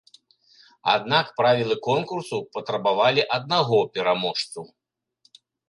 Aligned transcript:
Аднак 0.93 1.25
правілы 1.41 1.75
конкурсу 1.89 2.37
патрабавалі 2.57 3.27
аднаго 3.39 3.77
пераможцу. 3.99 4.61